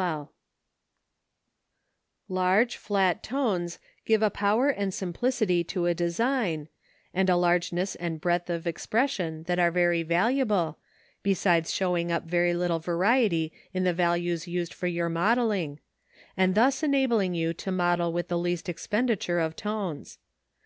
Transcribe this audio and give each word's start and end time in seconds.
Photo 0.00 0.30
Hanfstaengl] 0.30 0.30
Large 2.30 2.76
flat 2.78 3.22
tones 3.22 3.78
give 4.06 4.22
a 4.22 4.30
power 4.30 4.70
and 4.70 4.94
simplicity 4.94 5.62
to 5.64 5.84
a 5.84 5.92
design, 5.92 6.68
and 7.12 7.28
a 7.28 7.36
largeness 7.36 7.96
and 7.96 8.18
breadth 8.18 8.48
of 8.48 8.66
expression 8.66 9.42
that 9.42 9.58
are 9.58 9.70
very 9.70 10.02
valuable, 10.02 10.78
besides 11.22 11.70
showing 11.74 12.10
up 12.10 12.24
every 12.24 12.54
little 12.54 12.78
variety 12.78 13.52
in 13.74 13.84
the 13.84 13.92
values 13.92 14.48
used 14.48 14.72
for 14.72 14.86
your 14.86 15.10
modelling; 15.10 15.80
and 16.34 16.54
thus 16.54 16.82
enabling 16.82 17.34
you 17.34 17.52
to 17.52 17.70
model 17.70 18.10
with 18.10 18.28
the 18.28 18.38
least 18.38 18.70
expenditure 18.70 19.38
of 19.38 19.54
tones. 19.54 20.16